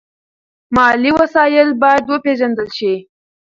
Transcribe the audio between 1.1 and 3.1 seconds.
وسایل باید وپیژندل شي.